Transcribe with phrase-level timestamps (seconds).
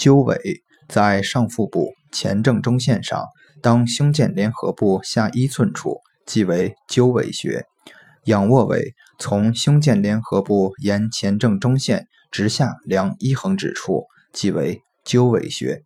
[0.00, 3.26] 鸠尾在上腹部前正中线上
[3.60, 7.66] 当胸剑联合部下一寸处即为鸠尾穴。
[8.24, 15.82] 仰卧尾从胸剑联合部沿前正中线直下量一横指处即为鸠尾穴。